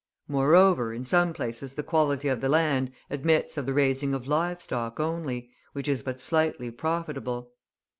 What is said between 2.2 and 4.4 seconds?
of the land admits of the raising of